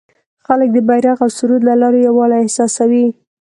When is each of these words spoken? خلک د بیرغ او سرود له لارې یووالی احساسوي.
خلک 0.45 0.69
د 0.73 0.77
بیرغ 0.87 1.17
او 1.25 1.29
سرود 1.37 1.61
له 1.69 1.73
لارې 1.81 1.99
یووالی 2.07 2.39
احساسوي. 2.41 3.05